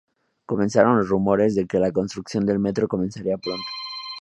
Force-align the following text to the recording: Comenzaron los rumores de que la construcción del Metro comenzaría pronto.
Comenzaron 0.47 0.97
los 0.97 1.09
rumores 1.09 1.53
de 1.53 1.67
que 1.67 1.77
la 1.77 1.91
construcción 1.91 2.43
del 2.43 2.57
Metro 2.57 2.87
comenzaría 2.87 3.37
pronto. 3.37 3.61